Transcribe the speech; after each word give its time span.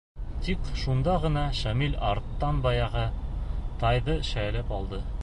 Тик 0.45 0.69
шунда 0.83 1.17
ғына 1.25 1.43
Шамил 1.59 1.99
арттан 2.13 2.65
баяғы 2.65 3.07
тайҙы 3.85 4.21
шәйләп 4.33 4.79
алды. 4.81 5.07